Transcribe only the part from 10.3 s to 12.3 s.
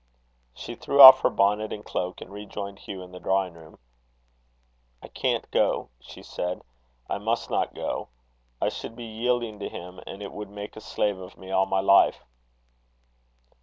would make a slave of me all my life."